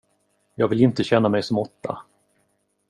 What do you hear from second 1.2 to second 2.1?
mig som åtta.